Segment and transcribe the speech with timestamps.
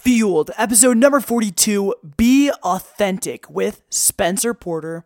[0.00, 5.04] Fueled, episode number 42 Be Authentic with Spencer Porter.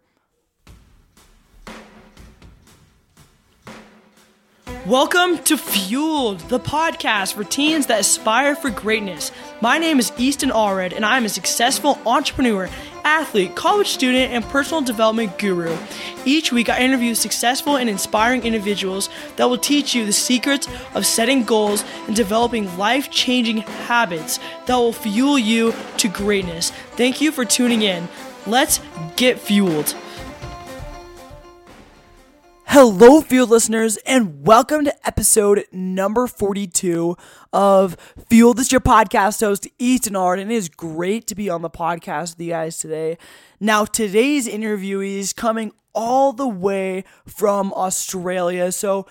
[4.84, 9.32] Welcome to Fueled, the podcast for teens that aspire for greatness.
[9.62, 12.68] My name is Easton Allred, and I am a successful entrepreneur,
[13.12, 15.76] athlete, college student, and personal development guru.
[16.24, 21.04] Each week, I interview successful and inspiring individuals that will teach you the secrets of
[21.04, 26.70] setting goals and developing life changing habits that will fuel you to greatness.
[26.96, 28.08] Thank you for tuning in.
[28.46, 28.80] Let's
[29.16, 29.94] get fueled.
[32.74, 37.18] Hello, Fueled listeners, and welcome to episode number 42
[37.52, 37.98] of
[38.30, 38.56] Fueled.
[38.56, 41.68] This is your podcast host, Easton Allred, and it is great to be on the
[41.68, 43.18] podcast with you guys today.
[43.60, 49.06] Now, today's interviewee is coming all the way from Australia, so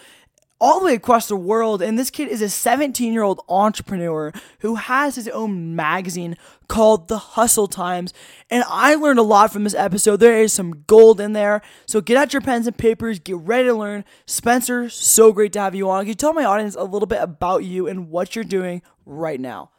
[0.62, 1.84] all the way across the world.
[1.84, 6.36] And this kid is a 17 year old entrepreneur who has his own magazine
[6.72, 8.14] called The Hustle Times.
[8.50, 10.22] And I learned a lot from this episode.
[10.22, 11.62] There is some gold in there.
[11.86, 14.06] So get out your pens and papers, get ready to learn.
[14.26, 16.04] Spencer, so great to have you on.
[16.04, 19.40] Can you tell my audience a little bit about you and what you're doing right
[19.40, 19.70] now?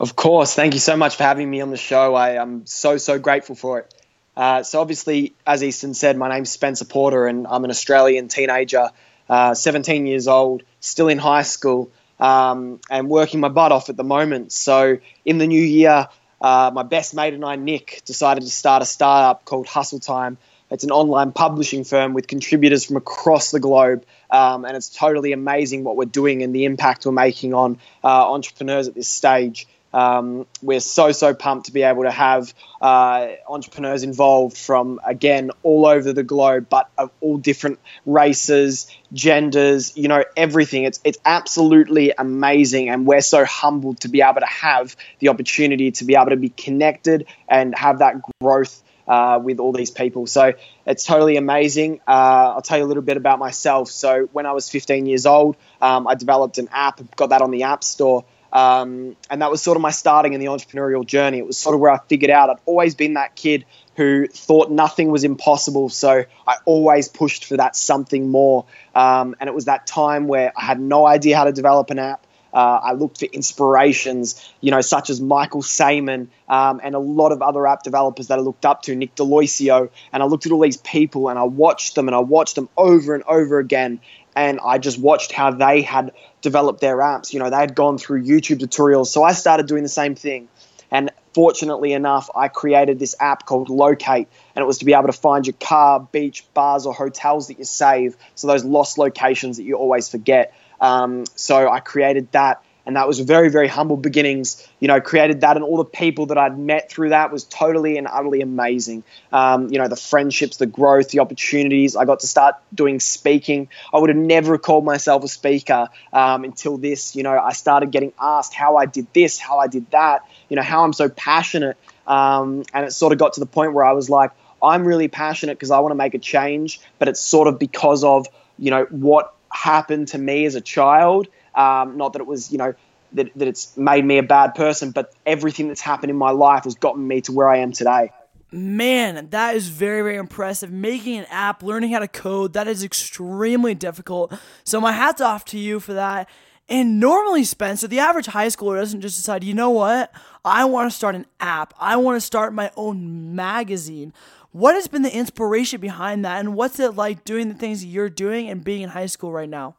[0.00, 0.54] Of course.
[0.54, 2.14] Thank you so much for having me on the show.
[2.14, 3.94] I am so, so grateful for it.
[4.34, 8.88] Uh, so, obviously, as Easton said, my name's Spencer Porter, and I'm an Australian teenager
[9.28, 13.96] uh, 17 years old, still in high school, um, and working my butt off at
[13.96, 14.52] the moment.
[14.52, 16.06] So in the new year,
[16.40, 20.38] uh, my best mate and I, Nick, decided to start a startup called Hustle Time.
[20.70, 25.32] It's an online publishing firm with contributors from across the globe, um, and it's totally
[25.32, 29.66] amazing what we're doing and the impact we're making on uh, entrepreneurs at this stage.
[29.92, 35.50] Um, we're so so pumped to be able to have uh, entrepreneurs involved from again
[35.62, 40.84] all over the globe, but of all different races, genders, you know, everything.
[40.84, 45.90] It's it's absolutely amazing, and we're so humbled to be able to have the opportunity
[45.92, 48.82] to be able to be connected and have that growth.
[49.08, 50.26] Uh, with all these people.
[50.26, 50.52] So
[50.84, 52.00] it's totally amazing.
[52.06, 53.88] Uh, I'll tell you a little bit about myself.
[53.90, 57.50] So when I was 15 years old, um, I developed an app, got that on
[57.50, 58.26] the App Store.
[58.52, 61.38] Um, and that was sort of my starting in the entrepreneurial journey.
[61.38, 63.64] It was sort of where I figured out I'd always been that kid
[63.96, 65.88] who thought nothing was impossible.
[65.88, 68.64] So I always pushed for that something more.
[68.94, 71.98] Um, and it was that time where I had no idea how to develop an
[71.98, 72.24] app.
[72.54, 77.30] Uh, I looked for inspirations, you know, such as Michael Sayman um, and a lot
[77.30, 79.90] of other app developers that I looked up to, Nick D'Aloisio.
[80.12, 82.70] And I looked at all these people and I watched them and I watched them
[82.76, 84.00] over and over again
[84.38, 87.32] and I just watched how they had developed their apps.
[87.32, 89.06] You know, they had gone through YouTube tutorials.
[89.06, 90.48] So I started doing the same thing.
[90.90, 95.06] And fortunately enough, I created this app called Locate, and it was to be able
[95.08, 98.16] to find your car, beach, bars, or hotels that you save.
[98.34, 100.54] So those lost locations that you always forget.
[100.80, 104.66] Um, so I created that and that was very very humble beginnings.
[104.80, 107.98] You know created that and all the people that i'd met through that was totally
[107.98, 109.04] and utterly amazing.
[109.30, 111.94] Um, you know the friendships the growth the opportunities.
[111.94, 113.68] I got to start doing speaking.
[113.92, 117.14] I would have never called myself a speaker um, until this.
[117.14, 120.56] You know i started getting asked how i did this how i did that you
[120.56, 121.76] know how i'm so passionate.
[122.06, 124.30] Um, and it sort of got to the point where i was like
[124.62, 128.02] i'm really passionate because i want to make a change but it's sort of because
[128.02, 128.26] of
[128.58, 132.58] you know what happened to me as a child um, not that it was, you
[132.58, 132.74] know,
[133.12, 136.64] that, that it's made me a bad person, but everything that's happened in my life
[136.64, 138.12] has gotten me to where I am today.
[138.50, 140.70] Man, that is very, very impressive.
[140.70, 144.32] Making an app, learning how to code, that is extremely difficult.
[144.64, 146.30] So, my hat's off to you for that.
[146.70, 150.12] And normally, Spencer, the average high schooler doesn't just decide, you know what?
[150.44, 151.74] I want to start an app.
[151.78, 154.12] I want to start my own magazine.
[154.52, 156.40] What has been the inspiration behind that?
[156.40, 159.48] And what's it like doing the things you're doing and being in high school right
[159.48, 159.76] now?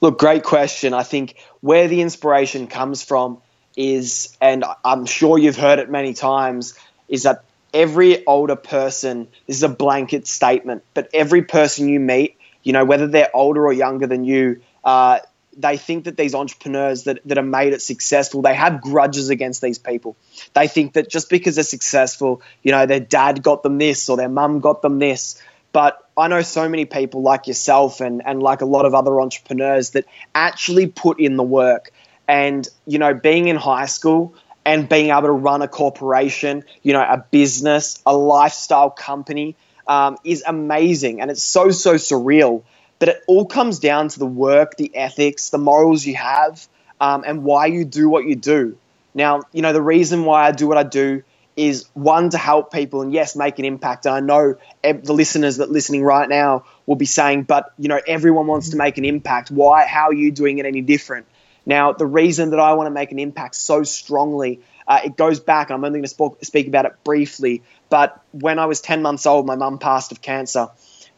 [0.00, 0.94] Look, great question.
[0.94, 3.38] I think where the inspiration comes from
[3.76, 6.74] is, and I'm sure you've heard it many times,
[7.08, 7.44] is that
[7.74, 12.84] every older person, this is a blanket statement, but every person you meet, you know,
[12.84, 15.20] whether they're older or younger than you, uh,
[15.58, 19.62] they think that these entrepreneurs that, that are made it successful, they have grudges against
[19.62, 20.16] these people.
[20.54, 24.16] They think that just because they're successful, you know, their dad got them this or
[24.16, 25.40] their mum got them this.
[25.76, 29.20] But I know so many people like yourself and, and like a lot of other
[29.20, 31.92] entrepreneurs that actually put in the work.
[32.26, 34.32] And, you know, being in high school
[34.64, 39.54] and being able to run a corporation, you know, a business, a lifestyle company
[39.86, 41.20] um, is amazing.
[41.20, 42.62] And it's so, so surreal.
[42.98, 46.66] But it all comes down to the work, the ethics, the morals you have,
[47.02, 48.78] um, and why you do what you do.
[49.14, 51.22] Now, you know, the reason why I do what I do
[51.56, 55.56] is one to help people and yes make an impact and i know the listeners
[55.56, 59.04] that listening right now will be saying but you know everyone wants to make an
[59.04, 61.26] impact why how are you doing it any different
[61.64, 65.40] now the reason that i want to make an impact so strongly Uh, it goes
[65.40, 69.26] back, I'm only going to speak about it briefly, but when I was 10 months
[69.26, 70.68] old, my mum passed of cancer.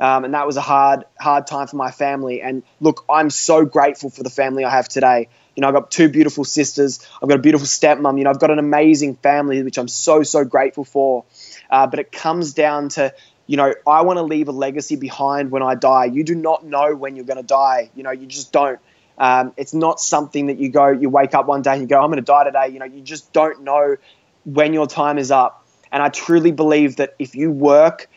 [0.00, 2.40] Um, and that was a hard, hard time for my family.
[2.40, 5.28] And look, I'm so grateful for the family I have today.
[5.58, 7.04] You know, I've got two beautiful sisters.
[7.20, 8.16] I've got a beautiful stepmom.
[8.16, 11.24] You know, I've got an amazing family, which I'm so, so grateful for.
[11.68, 13.12] Uh, but it comes down to,
[13.48, 16.04] you know, I want to leave a legacy behind when I die.
[16.04, 17.90] You do not know when you're going to die.
[17.96, 18.78] You know, you just don't.
[19.18, 22.00] Um, it's not something that you go, you wake up one day and you go,
[22.00, 22.68] I'm going to die today.
[22.68, 23.96] You know, you just don't know
[24.44, 25.66] when your time is up.
[25.90, 28.08] And I truly believe that if you work,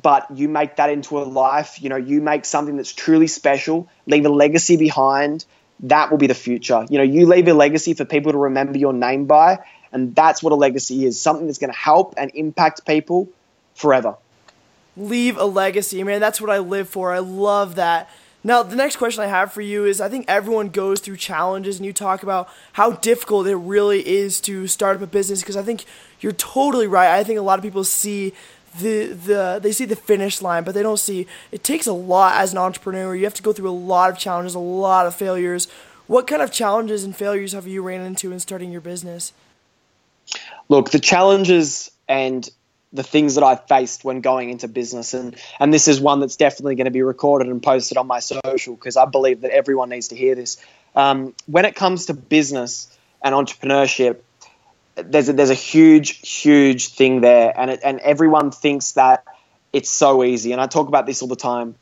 [0.00, 3.88] but you make that into a life, you know, you make something that's truly special,
[4.06, 5.44] leave a legacy behind,
[5.80, 6.86] that will be the future.
[6.88, 9.58] You know, you leave a legacy for people to remember your name by,
[9.92, 13.28] and that's what a legacy is something that's going to help and impact people
[13.74, 14.16] forever.
[14.96, 16.20] Leave a legacy, man.
[16.20, 17.12] That's what I live for.
[17.12, 18.08] I love that.
[18.46, 21.78] Now, the next question I have for you is I think everyone goes through challenges,
[21.78, 25.56] and you talk about how difficult it really is to start up a business because
[25.56, 25.86] I think
[26.20, 27.18] you're totally right.
[27.18, 28.34] I think a lot of people see
[28.80, 32.34] the the they see the finish line, but they don't see it takes a lot
[32.36, 33.14] as an entrepreneur.
[33.14, 35.68] You have to go through a lot of challenges, a lot of failures.
[36.06, 39.32] What kind of challenges and failures have you ran into in starting your business?
[40.68, 42.48] Look, the challenges and
[42.94, 45.14] the things that I've faced when going into business.
[45.14, 48.20] And, and this is one that's definitely going to be recorded and posted on my
[48.20, 50.64] social because I believe that everyone needs to hear this.
[50.94, 54.18] Um, when it comes to business and entrepreneurship,
[54.96, 57.52] there's a, there's a huge, huge thing there.
[57.58, 59.24] And, it, and everyone thinks that
[59.72, 60.52] it's so easy.
[60.52, 61.74] And I talk about this all the time.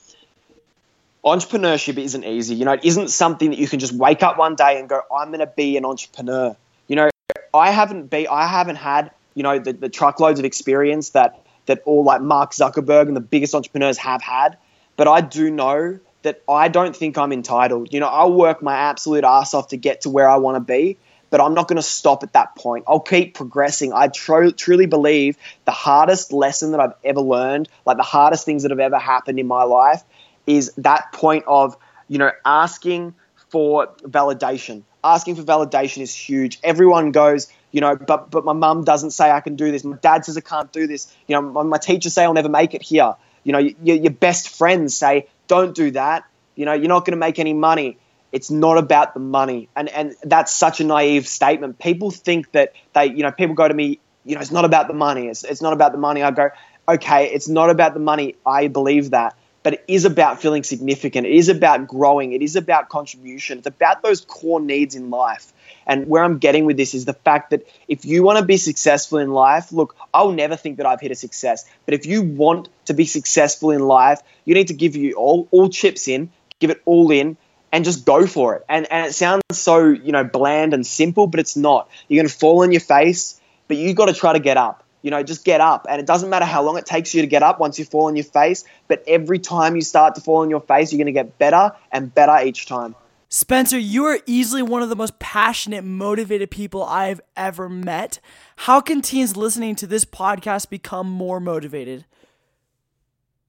[1.24, 2.54] Entrepreneurship isn't easy.
[2.54, 5.02] You know, it isn't something that you can just wake up one day and go,
[5.14, 6.56] I'm going to be an entrepreneur.
[6.88, 7.10] You know,
[7.54, 11.82] I haven't be I haven't had you know the, the truckloads of experience that that
[11.84, 14.56] all like Mark Zuckerberg and the biggest entrepreneurs have had.
[14.96, 17.92] But I do know that I don't think I'm entitled.
[17.92, 20.60] You know, I'll work my absolute ass off to get to where I want to
[20.60, 20.96] be,
[21.32, 22.84] but I'm not going to stop at that point.
[22.86, 23.94] I'll keep progressing.
[23.94, 28.62] I tr- truly believe the hardest lesson that I've ever learned, like the hardest things
[28.62, 30.04] that have ever happened in my life,
[30.46, 31.74] is that point of,
[32.06, 33.14] you know, asking
[33.48, 34.82] for validation.
[35.02, 36.60] Asking for validation is huge.
[36.62, 39.84] Everyone goes, you know, but but my mum doesn't say I can do this.
[39.84, 41.12] My dad says I can't do this.
[41.26, 43.14] You know, my, my teachers say I'll never make it here.
[43.42, 46.24] You know, your, your best friends say don't do that.
[46.56, 47.96] You know, you're not going to make any money.
[48.32, 51.78] It's not about the money, and and that's such a naive statement.
[51.78, 54.88] People think that they, you know, people go to me, you know, it's not about
[54.88, 55.28] the money.
[55.28, 56.22] It's it's not about the money.
[56.22, 56.48] I go,
[56.88, 58.36] okay, it's not about the money.
[58.46, 61.26] I believe that, but it is about feeling significant.
[61.26, 62.32] It is about growing.
[62.32, 63.58] It is about contribution.
[63.58, 65.52] It's about those core needs in life.
[65.86, 68.56] And where I'm getting with this is the fact that if you want to be
[68.56, 71.68] successful in life, look, I'll never think that I've hit a success.
[71.86, 75.48] But if you want to be successful in life, you need to give you all
[75.50, 76.30] all chips in,
[76.60, 77.36] give it all in,
[77.72, 78.64] and just go for it.
[78.68, 81.88] And and it sounds so, you know, bland and simple, but it's not.
[82.08, 84.84] You're gonna fall on your face, but you gotta try to get up.
[85.00, 85.86] You know, just get up.
[85.88, 88.04] And it doesn't matter how long it takes you to get up once you fall
[88.04, 91.12] on your face, but every time you start to fall on your face, you're to
[91.12, 92.94] get better and better each time.
[93.28, 98.20] Spencer, you are easily one of the most passionate, motivated people I've ever met.
[98.56, 102.04] How can teens listening to this podcast become more motivated?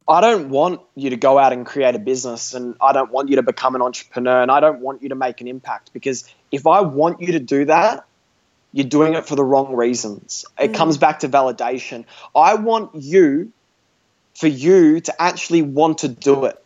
[0.08, 3.30] I don't want you to go out and create a business and I don't want
[3.30, 6.26] you to become an entrepreneur and I don't want you to make an impact because
[6.52, 8.06] if I want you to do that,
[8.74, 10.46] you're doing it for the wrong reasons.
[10.60, 10.76] It mm.
[10.76, 12.06] comes back to validation.
[12.36, 13.54] I want you,
[14.34, 16.60] for you to actually want to do it.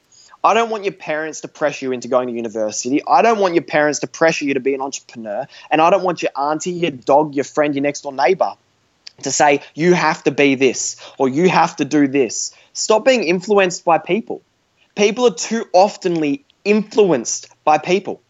[0.43, 3.03] I don't want your parents to pressure you into going to university.
[3.05, 5.47] I don't want your parents to pressure you to be an entrepreneur.
[5.69, 8.53] And I don't want your auntie, your dog, your friend, your next door neighbor
[9.23, 12.53] to say, you have to be this or you have to do this.
[12.73, 14.41] Stop being influenced by people.
[14.95, 18.21] People are too oftenly influenced by people.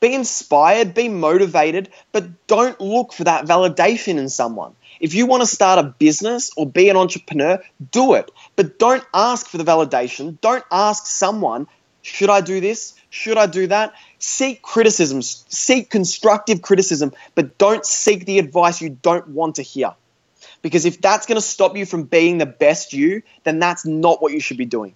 [0.00, 4.74] Be inspired, be motivated, but don't look for that validation in someone.
[5.00, 7.60] If you want to start a business or be an entrepreneur,
[7.90, 8.30] do it.
[8.54, 10.40] But don't ask for the validation.
[10.40, 11.66] Don't ask someone,
[12.02, 12.94] should I do this?
[13.10, 13.92] Should I do that?
[14.18, 19.94] Seek criticism, seek constructive criticism, but don't seek the advice you don't want to hear.
[20.62, 24.20] Because if that's going to stop you from being the best you, then that's not
[24.20, 24.94] what you should be doing.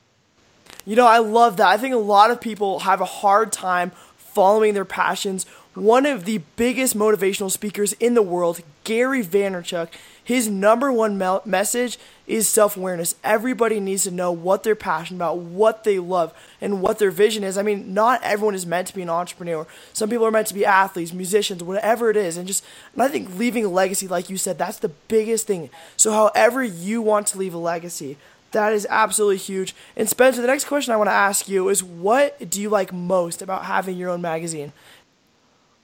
[0.84, 1.68] You know, I love that.
[1.68, 6.24] I think a lot of people have a hard time following their passions one of
[6.26, 9.88] the biggest motivational speakers in the world, Gary Vaynerchuk,
[10.22, 13.14] his number one me- message is self awareness.
[13.24, 17.44] Everybody needs to know what they're passionate about, what they love, and what their vision
[17.44, 17.58] is.
[17.58, 19.66] I mean, not everyone is meant to be an entrepreneur.
[19.92, 22.36] Some people are meant to be athletes, musicians, whatever it is.
[22.36, 22.64] And just,
[22.94, 25.70] and I think leaving a legacy, like you said, that's the biggest thing.
[25.96, 28.16] So, however you want to leave a legacy,
[28.52, 29.74] that is absolutely huge.
[29.96, 32.92] And Spencer, the next question I want to ask you is what do you like
[32.92, 34.72] most about having your own magazine?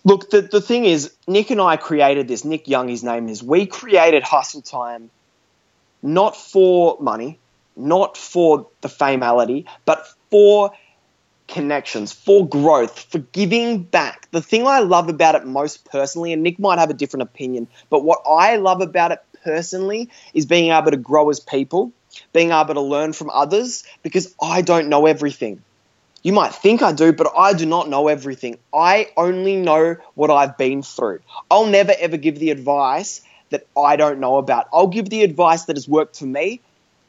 [0.04, 2.45] Look, the, the thing is, Nick and I created this.
[2.45, 3.42] Nick Young, his name is.
[3.42, 5.11] We created Hustle Time
[6.02, 7.38] not for money,
[7.76, 10.72] not for the famality, but for
[11.46, 14.28] connections, for growth, for giving back.
[14.30, 17.68] The thing I love about it most personally, and Nick might have a different opinion,
[17.90, 21.92] but what I love about it personally is being able to grow as people,
[22.32, 25.62] being able to learn from others, because I don't know everything.
[26.22, 28.58] You might think I do, but I do not know everything.
[28.74, 31.20] I only know what I've been through.
[31.50, 34.68] I'll never ever give the advice that I don't know about.
[34.72, 36.60] I'll give the advice that has worked for me,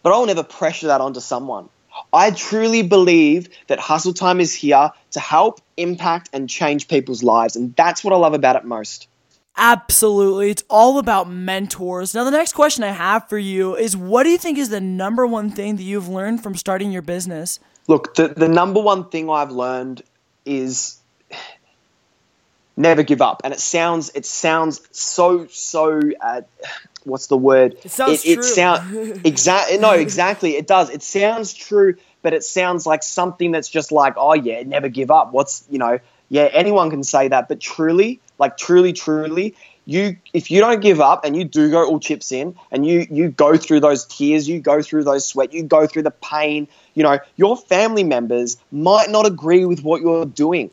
[0.03, 1.69] but I'll never pressure that onto someone.
[2.13, 7.55] I truly believe that Hustle Time is here to help, impact, and change people's lives.
[7.55, 9.07] And that's what I love about it most.
[9.57, 10.51] Absolutely.
[10.51, 12.15] It's all about mentors.
[12.15, 14.79] Now, the next question I have for you is what do you think is the
[14.79, 17.59] number one thing that you've learned from starting your business?
[17.87, 20.03] Look, the, the number one thing I've learned
[20.45, 20.98] is
[22.79, 23.41] never give up.
[23.43, 26.41] And it sounds it sounds so so uh,
[27.03, 27.75] what's the word?
[27.83, 28.43] It sounds it, true.
[28.43, 30.89] It sound exactly no exactly it does.
[30.89, 35.11] It sounds true, but it sounds like something that's just like oh yeah, never give
[35.11, 35.31] up.
[35.33, 39.55] What's you know yeah anyone can say that, but truly like truly truly
[39.85, 43.07] you if you don't give up and you do go all chips in and you
[43.09, 46.67] you go through those tears you go through those sweat you go through the pain
[46.93, 50.69] you know your family members might not agree with what you're doing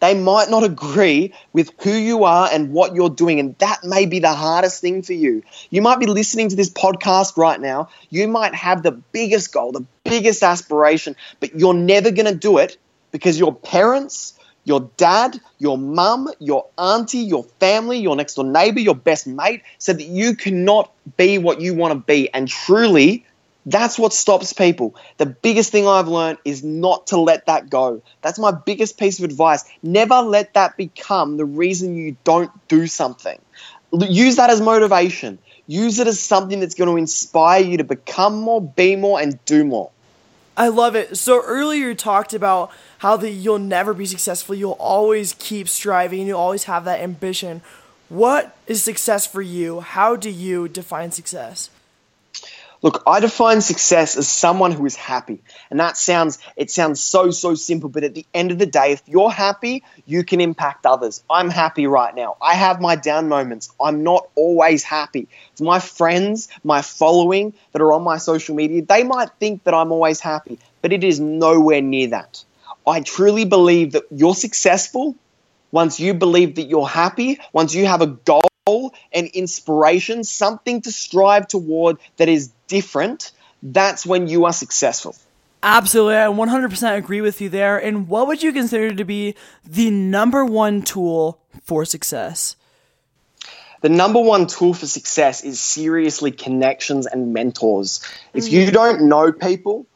[0.00, 3.40] they might not agree with who you are and what you're doing.
[3.40, 5.42] And that may be the hardest thing for you.
[5.70, 7.88] You might be listening to this podcast right now.
[8.10, 12.58] You might have the biggest goal, the biggest aspiration, but you're never going to do
[12.58, 12.76] it
[13.10, 18.80] because your parents, your dad, your mum, your auntie, your family, your next door neighbor,
[18.80, 22.32] your best mate said that you cannot be what you want to be.
[22.32, 23.24] And truly,
[23.70, 24.94] that's what stops people.
[25.18, 28.02] The biggest thing I've learned is not to let that go.
[28.22, 29.64] That's my biggest piece of advice.
[29.82, 33.38] Never let that become the reason you don't do something.
[33.92, 35.38] Use that as motivation.
[35.66, 39.42] Use it as something that's going to inspire you to become more, be more, and
[39.44, 39.90] do more.
[40.56, 41.16] I love it.
[41.16, 44.54] So earlier you talked about how that you'll never be successful.
[44.54, 46.26] You'll always keep striving.
[46.26, 47.62] You'll always have that ambition.
[48.08, 49.80] What is success for you?
[49.80, 51.70] How do you define success?
[52.80, 55.42] Look, I define success as someone who is happy.
[55.70, 58.92] And that sounds it sounds so so simple, but at the end of the day,
[58.92, 61.24] if you're happy, you can impact others.
[61.28, 62.36] I'm happy right now.
[62.40, 63.70] I have my down moments.
[63.80, 65.26] I'm not always happy.
[65.52, 69.74] It's my friends, my following that are on my social media, they might think that
[69.74, 72.44] I'm always happy, but it is nowhere near that.
[72.86, 75.16] I truly believe that you're successful
[75.72, 80.92] once you believe that you're happy, once you have a goal and inspiration, something to
[80.92, 83.32] strive toward that is different,
[83.62, 85.16] that's when you are successful.
[85.62, 86.16] Absolutely.
[86.16, 87.78] I 100% agree with you there.
[87.78, 89.34] And what would you consider to be
[89.64, 92.54] the number one tool for success?
[93.80, 98.00] The number one tool for success is seriously connections and mentors.
[98.34, 98.72] If you mm.
[98.72, 99.86] don't know people,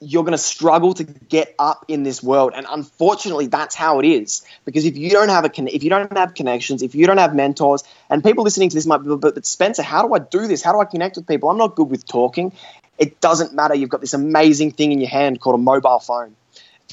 [0.00, 2.52] you're going to struggle to get up in this world.
[2.56, 4.42] And unfortunately that's how it is.
[4.64, 7.34] Because if you don't have a if you don't have connections if you don't have
[7.34, 10.62] mentors and people listening to this might be but spencer how do i do this?
[10.62, 11.50] How do i connect with people?
[11.50, 12.52] I'm not good with talking.
[12.98, 13.74] It doesn't matter.
[13.74, 16.34] You've got this amazing thing in your hand called a mobile phone.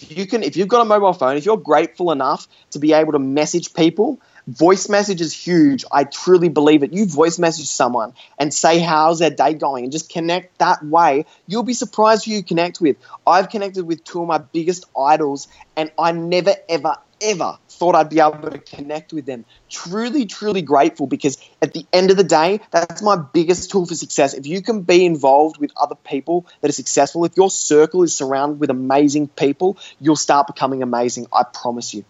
[0.09, 3.13] You can if you've got a mobile phone if you're grateful enough to be able
[3.13, 5.83] to message people voice message is huge.
[5.91, 6.93] I truly believe it.
[6.93, 9.83] You voice message someone and say, How's their day going?
[9.83, 11.25] and just connect that way.
[11.45, 12.97] You'll be surprised who you connect with.
[13.25, 18.09] I've connected with two of my biggest idols, and I never, ever, ever thought I'd
[18.09, 19.45] be able to connect with them.
[19.69, 23.95] Truly, truly grateful because at the end of the day, that's my biggest tool for
[23.95, 24.33] success.
[24.33, 28.15] If you can be involved with other people that are successful, if your circle is
[28.15, 31.27] surrounded with amazing people, you'll start becoming amazing.
[31.33, 32.05] I promise you.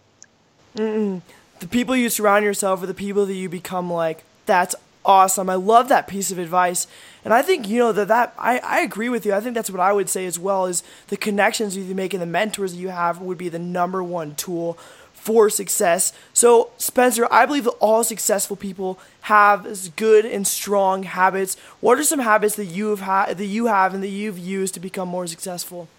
[0.76, 1.22] Mm-mm
[1.60, 4.24] the people you surround yourself with, the people that you become like.
[4.46, 5.50] That's awesome.
[5.50, 6.86] I love that piece of advice.
[7.24, 9.34] And I think, you know, that, that I, I agree with you.
[9.34, 12.22] I think that's what I would say as well is the connections you make and
[12.22, 14.78] the mentors that you have would be the number one tool
[15.14, 16.14] for success.
[16.34, 21.58] So, Spencer, I believe that all successful people have good and strong habits.
[21.82, 24.74] What are some habits that you have had that you have and that you've used
[24.76, 25.90] to become more successful?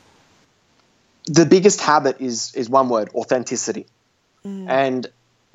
[1.27, 3.85] The biggest habit is is one word, authenticity.
[4.47, 4.67] Mm.
[4.71, 5.07] And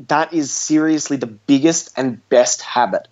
[0.08, 3.08] that is seriously the biggest and best habit.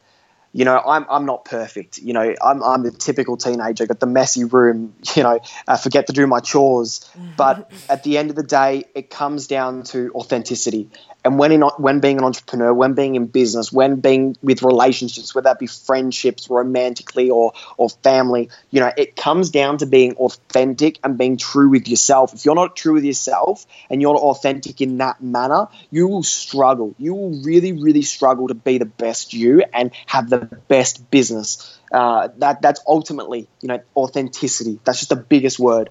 [0.54, 2.00] You know, I'm, I'm not perfect.
[2.00, 6.08] You know, I'm, I'm the typical teenager, got the messy room, you know, I forget
[6.08, 7.10] to do my chores.
[7.38, 10.90] But at the end of the day, it comes down to authenticity.
[11.24, 15.36] And when in, when being an entrepreneur, when being in business, when being with relationships,
[15.36, 20.16] whether that be friendships, romantically or or family, you know, it comes down to being
[20.16, 22.34] authentic and being true with yourself.
[22.34, 26.24] If you're not true with yourself and you're not authentic in that manner, you will
[26.24, 26.96] struggle.
[26.98, 31.80] You will really, really struggle to be the best you and have the best business.
[31.92, 34.80] Uh, that that's ultimately, you know, authenticity.
[34.84, 35.90] That's just the biggest word.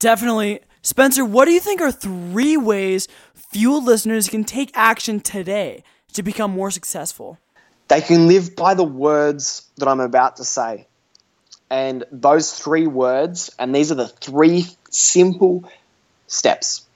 [0.00, 0.60] Definitely.
[0.82, 3.08] Spencer, what do you think are three ways
[3.50, 5.82] Fuel listeners can take action today
[6.12, 7.38] to become more successful?
[7.88, 10.86] They can live by the words that I'm about to say.
[11.70, 15.70] And those three words, and these are the three simple
[16.26, 16.86] steps.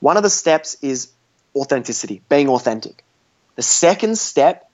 [0.00, 1.10] One of the steps is
[1.54, 3.04] authenticity, being authentic.
[3.56, 4.70] The second step,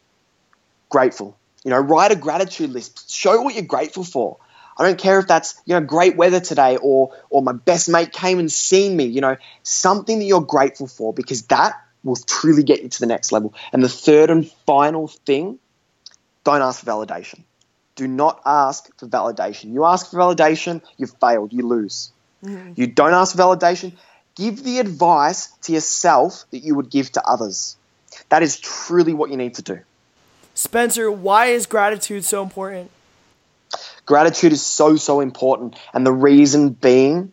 [0.89, 1.37] grateful.
[1.65, 3.11] You know, write a gratitude list.
[3.11, 4.37] Show what you're grateful for.
[4.77, 8.13] I don't care if that's you know great weather today or or my best mate
[8.13, 9.05] came and seen me.
[9.05, 13.07] You know something that you're grateful for because that will truly get you to the
[13.07, 13.55] next level.
[13.73, 15.59] And the third and final thing,
[16.45, 17.41] don't ask for validation.
[17.97, 19.73] Do not ask for validation.
[19.73, 21.53] You ask for validation, you've failed.
[21.53, 22.13] You lose.
[22.45, 22.73] Mm-hmm.
[22.77, 23.93] You don't ask for validation.
[24.35, 27.77] Give the advice to yourself that you would give to others.
[28.29, 29.81] That is truly what you need to do.
[30.55, 32.91] Spencer, why is gratitude so important?
[34.07, 35.77] Gratitude is so, so important.
[35.93, 37.33] And the reason being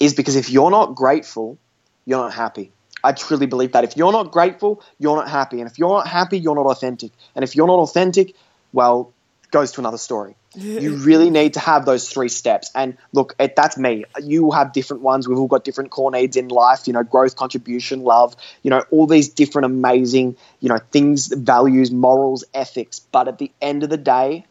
[0.00, 1.58] is because if you're not grateful,
[2.04, 2.72] you're not happy.
[3.02, 3.84] I truly believe that.
[3.84, 5.60] If you're not grateful, you're not happy.
[5.60, 7.12] And if you're not happy, you're not authentic.
[7.34, 8.34] And if you're not authentic,
[8.72, 9.12] well,
[9.50, 10.34] goes to another story.
[10.54, 12.70] You really need to have those three steps.
[12.74, 14.04] And look, it, that's me.
[14.22, 15.28] You have different ones.
[15.28, 18.82] We've all got different core needs in life, you know, growth, contribution, love, you know,
[18.90, 22.98] all these different amazing, you know, things, values, morals, ethics.
[22.98, 24.46] But at the end of the day,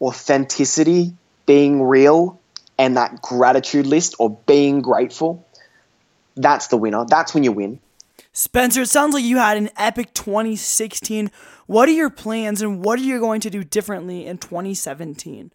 [0.00, 1.14] authenticity,
[1.46, 2.40] being real,
[2.78, 5.44] and that gratitude list or being grateful,
[6.36, 7.04] that's the winner.
[7.08, 7.80] That's when you win.
[8.32, 11.30] Spencer, it sounds like you had an epic 2016.
[11.66, 15.50] What are your plans and what are you going to do differently in 2017?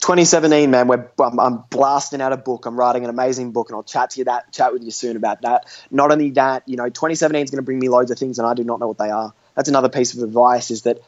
[0.00, 2.64] 2017, man, we're, I'm, I'm, blasting out a book.
[2.64, 5.16] I'm writing an amazing book, and I'll chat to you that chat with you soon
[5.16, 5.66] about that.
[5.90, 8.48] Not only that, you know, 2017 is going to bring me loads of things, and
[8.48, 9.34] I do not know what they are.
[9.54, 11.02] That's another piece of advice: is that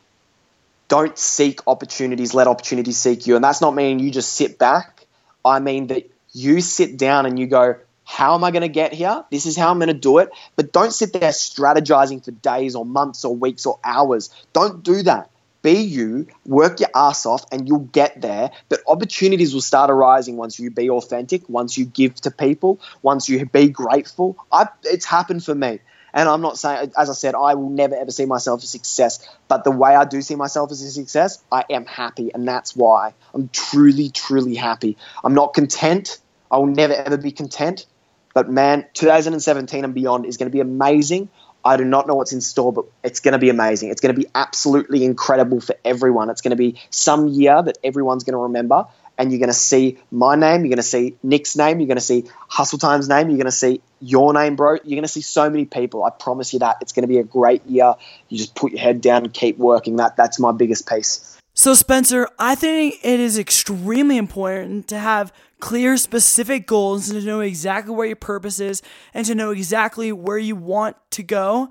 [0.93, 3.35] don't seek opportunities, let opportunities seek you.
[3.35, 5.07] And that's not meaning you just sit back.
[5.43, 8.93] I mean that you sit down and you go, how am I going to get
[8.93, 9.25] here?
[9.31, 10.29] This is how I'm going to do it.
[10.55, 14.29] But don't sit there strategizing for days or months or weeks or hours.
[14.53, 15.31] Don't do that.
[15.63, 18.51] Be you, work your ass off, and you'll get there.
[18.69, 23.31] But opportunities will start arising once you be authentic, once you give to people, once
[23.31, 24.37] you be grateful.
[24.53, 25.79] I, it's happened for me.
[26.15, 29.27] And I'm not saying, as I said, I will never ever see myself as success.
[29.49, 32.33] But the way I do see myself as a success, I am happy.
[32.35, 34.97] And that's why I'm truly, truly happy.
[35.25, 36.19] I'm not content.
[36.51, 37.87] I will never ever be content.
[38.35, 41.29] But man, 2017 and beyond is going to be amazing.
[41.65, 43.91] I do not know what's in store, but it's going to be amazing.
[43.91, 46.29] It's going to be absolutely incredible for everyone.
[46.29, 48.87] It's going to be some year that everyone's going to remember
[49.23, 51.97] and you're going to see my name, you're going to see Nick's name, you're going
[51.97, 54.73] to see Hustle Time's name, you're going to see your name, bro.
[54.73, 56.03] You're going to see so many people.
[56.03, 56.79] I promise you that.
[56.81, 57.95] It's going to be a great year.
[58.29, 59.97] You just put your head down and keep working.
[59.97, 61.39] That that's my biggest piece.
[61.55, 67.25] So Spencer, I think it is extremely important to have clear specific goals and to
[67.25, 68.83] know exactly where your purpose is
[69.15, 71.69] and to know exactly where you want to go.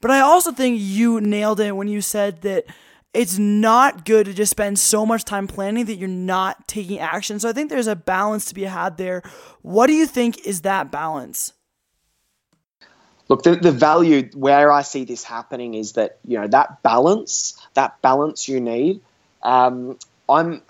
[0.00, 2.64] But I also think you nailed it when you said that
[3.14, 7.38] it's not good to just spend so much time planning that you're not taking action.
[7.38, 9.22] So I think there's a balance to be had there.
[9.62, 11.52] What do you think is that balance?
[13.28, 17.56] Look, the, the value where I see this happening is that, you know, that balance,
[17.72, 19.00] that balance you need.
[19.42, 19.98] Um,
[20.28, 20.62] I'm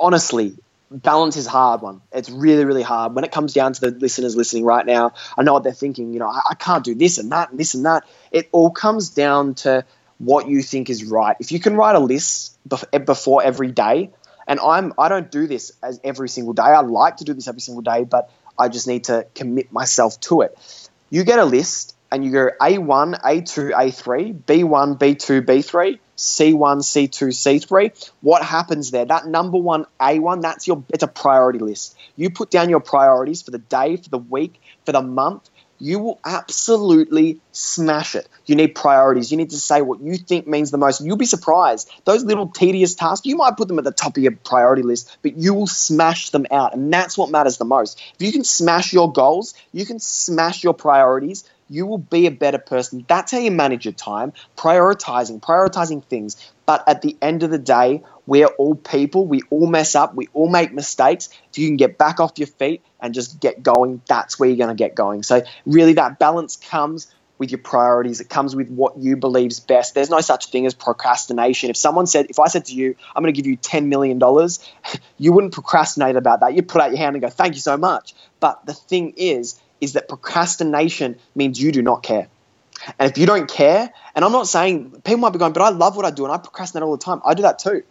[0.00, 0.56] honestly,
[0.90, 2.00] balance is hard one.
[2.12, 3.14] It's really, really hard.
[3.14, 6.12] When it comes down to the listeners listening right now, I know what they're thinking.
[6.12, 8.04] You know, I, I can't do this and that and this and that.
[8.30, 9.84] It all comes down to
[10.18, 11.36] what you think is right.
[11.40, 14.10] If you can write a list before every day,
[14.46, 16.62] and I'm I don't do this as every single day.
[16.62, 20.20] I like to do this every single day, but I just need to commit myself
[20.20, 20.56] to it.
[21.10, 27.28] You get a list and you go A1, A2, A3, B1, B2, B3, C1, C2,
[27.28, 28.10] C3.
[28.20, 29.04] What happens there?
[29.04, 31.96] That number one A1, that's your it's a priority list.
[32.16, 35.98] You put down your priorities for the day, for the week, for the month, you
[35.98, 38.28] will absolutely smash it.
[38.46, 39.30] You need priorities.
[39.30, 41.04] You need to say what you think means the most.
[41.04, 41.90] You'll be surprised.
[42.04, 45.16] Those little tedious tasks, you might put them at the top of your priority list,
[45.22, 46.74] but you will smash them out.
[46.74, 48.00] And that's what matters the most.
[48.18, 52.30] If you can smash your goals, you can smash your priorities, you will be a
[52.30, 53.04] better person.
[53.08, 56.52] That's how you manage your time, prioritizing, prioritizing things.
[56.66, 59.26] But at the end of the day, we're all people.
[59.26, 60.14] We all mess up.
[60.14, 61.28] We all make mistakes.
[61.50, 64.58] If you can get back off your feet and just get going, that's where you're
[64.58, 65.22] going to get going.
[65.22, 68.20] So, really, that balance comes with your priorities.
[68.20, 69.94] It comes with what you believe is best.
[69.94, 71.70] There's no such thing as procrastination.
[71.70, 74.20] If someone said, if I said to you, I'm going to give you $10 million,
[75.18, 76.54] you wouldn't procrastinate about that.
[76.54, 78.14] You'd put out your hand and go, thank you so much.
[78.40, 82.28] But the thing is, is that procrastination means you do not care.
[82.98, 85.70] And if you don't care, and I'm not saying people might be going, but I
[85.70, 87.20] love what I do and I procrastinate all the time.
[87.24, 87.82] I do that too.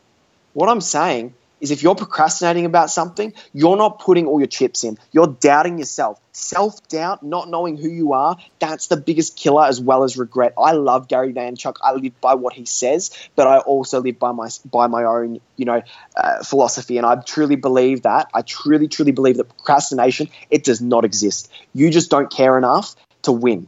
[0.54, 1.34] What I'm saying
[1.64, 4.98] is if you're procrastinating about something, you're not putting all your chips in.
[5.14, 6.20] You're doubting yourself.
[6.34, 10.54] Self doubt, not knowing who you are, that's the biggest killer as well as regret.
[10.58, 11.78] I love Gary Vaynerchuk.
[11.82, 15.40] I live by what he says, but I also live by my by my own,
[15.56, 15.82] you know,
[16.18, 16.98] uh, philosophy.
[16.98, 18.30] And I truly believe that.
[18.34, 21.50] I truly, truly believe that procrastination it does not exist.
[21.74, 23.68] You just don't care enough to win.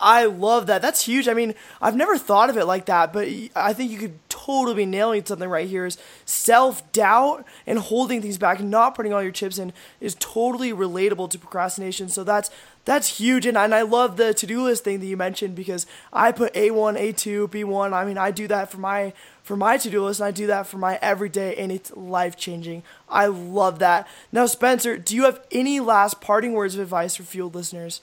[0.00, 0.80] I love that.
[0.80, 1.26] That's huge.
[1.26, 4.76] I mean, I've never thought of it like that, but I think you could totally
[4.76, 5.86] be nailing something right here.
[5.86, 10.72] Is self doubt and holding things back, not putting all your chips in, is totally
[10.72, 12.08] relatable to procrastination.
[12.08, 12.50] So that's
[12.84, 15.84] that's huge, and and I love the to do list thing that you mentioned because
[16.12, 17.92] I put A one, A two, B one.
[17.92, 20.46] I mean, I do that for my for my to do list, and I do
[20.46, 22.84] that for my everyday, and it's life changing.
[23.08, 24.06] I love that.
[24.30, 28.00] Now, Spencer, do you have any last parting words of advice for Fueled listeners?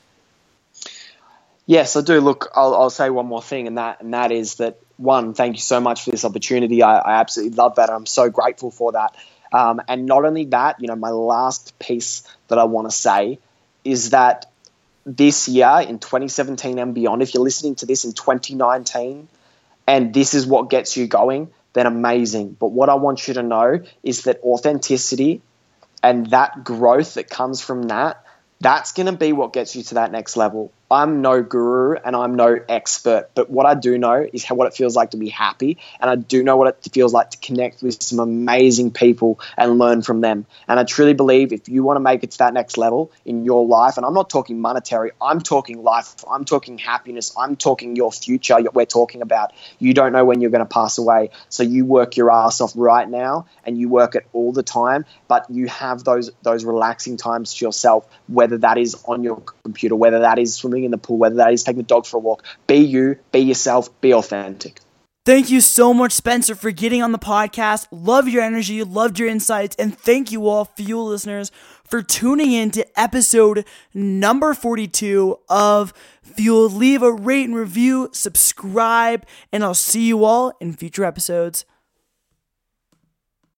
[1.67, 2.19] Yes, I do.
[2.21, 5.56] Look, I'll, I'll, say one more thing, and that and that is that one, thank
[5.56, 6.84] you so much for this opportunity.
[6.84, 7.89] I, I absolutely love that.
[7.89, 9.15] I'm so grateful for that.
[9.51, 13.39] Um, and not only that, you know, my last piece that I want to say
[13.84, 14.51] is that
[15.06, 19.28] this year in 2017 and beyond, if you're listening to this in 2019,
[19.88, 22.56] and this is what gets you going, then amazing.
[22.60, 25.41] But what I want you to know is that authenticity
[26.01, 28.23] and that growth that comes from that,
[28.60, 30.71] that's going to be what gets you to that next level.
[30.96, 34.68] I'm no guru and I'm no expert, but what I do know is how, what
[34.68, 37.38] it feels like to be happy, and I do know what it feels like to
[37.38, 40.46] connect with some amazing people and learn from them.
[40.70, 43.44] And I truly believe if you want to make it to that next level in
[43.44, 47.98] your life, and I'm not talking monetary, I'm talking life, I'm talking happiness, I'm talking
[47.98, 48.58] your future.
[48.74, 52.16] We're talking about you don't know when you're going to pass away, so you work
[52.16, 56.06] your ass off right now, and you work it all the time, but you have
[56.06, 60.54] those those relaxing times to yourself, whether that is on your computer, whether that is
[60.54, 62.43] swimming in the pool, whether that is taking the dog for a walk.
[62.67, 64.80] Be you, be yourself, be authentic.
[65.26, 67.88] Thank you so much, Spencer, for getting on the podcast.
[67.89, 71.52] Love your energy, loved your insights, and thank you all, Fuel listeners,
[71.84, 76.69] for tuning in to episode number 42 of Fuel.
[76.69, 81.65] Leave a rate and review, subscribe, and I'll see you all in future episodes.